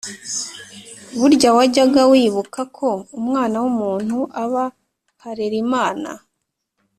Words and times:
burya 1.19 1.49
wajyaga 1.57 2.01
wibuka 2.11 2.61
ko 2.77 2.89
umwana 3.19 3.55
w’umuntu 3.63 4.17
aba 4.43 4.65
harerimana? 5.21 6.09